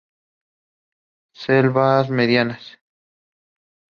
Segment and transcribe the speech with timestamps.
[1.41, 2.63] Selvas medianas.